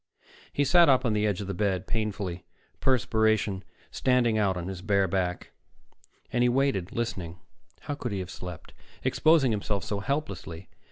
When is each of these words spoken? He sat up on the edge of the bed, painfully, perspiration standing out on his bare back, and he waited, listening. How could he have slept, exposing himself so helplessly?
He 0.51 0.63
sat 0.65 0.89
up 0.89 1.05
on 1.05 1.13
the 1.13 1.27
edge 1.27 1.41
of 1.41 1.45
the 1.47 1.53
bed, 1.53 1.85
painfully, 1.85 2.43
perspiration 2.79 3.63
standing 3.91 4.35
out 4.35 4.57
on 4.57 4.67
his 4.67 4.81
bare 4.81 5.07
back, 5.07 5.51
and 6.33 6.41
he 6.41 6.49
waited, 6.49 6.91
listening. 6.91 7.37
How 7.81 7.93
could 7.93 8.11
he 8.11 8.17
have 8.17 8.31
slept, 8.31 8.73
exposing 9.03 9.51
himself 9.51 9.83
so 9.83 9.99
helplessly? 9.99 10.69